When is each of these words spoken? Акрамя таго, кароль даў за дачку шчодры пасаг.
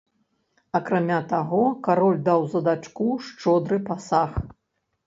Акрамя 0.79 1.19
таго, 1.33 1.59
кароль 1.89 2.19
даў 2.31 2.41
за 2.55 2.59
дачку 2.69 3.13
шчодры 3.29 3.77
пасаг. 3.93 4.31